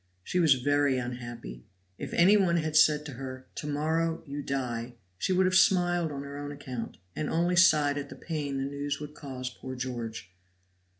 she 0.23 0.39
was 0.39 0.55
very 0.55 0.97
unhappy. 0.97 1.63
If 1.99 2.11
any 2.15 2.35
one 2.35 2.57
had 2.57 2.75
said 2.75 3.05
to 3.05 3.11
her, 3.11 3.45
"to 3.53 3.67
morrow 3.67 4.23
you 4.25 4.41
die," 4.41 4.95
she 5.19 5.31
would 5.31 5.45
have 5.45 5.53
smiled 5.53 6.11
on 6.11 6.23
her 6.23 6.39
own 6.39 6.51
account, 6.51 6.97
and 7.15 7.29
only 7.29 7.55
sighed 7.55 7.99
at 7.99 8.09
the 8.09 8.15
pain 8.15 8.57
the 8.57 8.63
news 8.63 8.99
would 8.99 9.13
cause 9.13 9.51
poor 9.51 9.75
George. 9.75 10.31